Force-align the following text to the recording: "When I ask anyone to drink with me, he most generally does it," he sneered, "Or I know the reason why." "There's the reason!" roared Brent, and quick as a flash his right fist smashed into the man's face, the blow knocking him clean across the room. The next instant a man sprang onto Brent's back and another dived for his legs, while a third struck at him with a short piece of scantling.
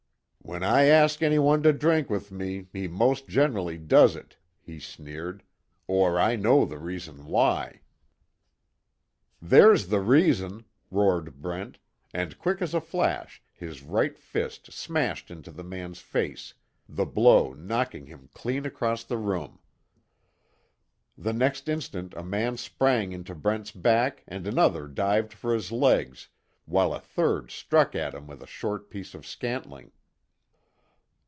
"When 0.43 0.63
I 0.63 0.83
ask 0.85 1.21
anyone 1.21 1.61
to 1.63 1.71
drink 1.71 2.09
with 2.09 2.29
me, 2.31 2.65
he 2.73 2.85
most 2.87 3.27
generally 3.29 3.77
does 3.77 4.17
it," 4.17 4.35
he 4.59 4.79
sneered, 4.81 5.43
"Or 5.87 6.19
I 6.19 6.35
know 6.35 6.65
the 6.65 6.79
reason 6.79 7.27
why." 7.27 7.83
"There's 9.41 9.87
the 9.87 10.01
reason!" 10.01 10.65
roared 10.89 11.41
Brent, 11.41 11.77
and 12.13 12.37
quick 12.39 12.61
as 12.61 12.73
a 12.73 12.81
flash 12.81 13.41
his 13.53 13.81
right 13.83 14.17
fist 14.17 14.73
smashed 14.73 15.29
into 15.31 15.51
the 15.51 15.63
man's 15.63 15.99
face, 15.99 16.53
the 16.89 17.05
blow 17.05 17.53
knocking 17.53 18.07
him 18.07 18.27
clean 18.33 18.65
across 18.65 19.03
the 19.05 19.17
room. 19.19 19.59
The 21.17 21.33
next 21.33 21.69
instant 21.69 22.13
a 22.17 22.23
man 22.23 22.57
sprang 22.57 23.13
onto 23.13 23.33
Brent's 23.35 23.71
back 23.71 24.23
and 24.27 24.45
another 24.47 24.87
dived 24.89 25.31
for 25.33 25.53
his 25.53 25.71
legs, 25.71 26.27
while 26.65 26.93
a 26.93 26.99
third 26.99 27.51
struck 27.51 27.95
at 27.95 28.13
him 28.15 28.25
with 28.27 28.41
a 28.41 28.47
short 28.47 28.89
piece 28.89 29.13
of 29.13 29.25
scantling. 29.25 29.91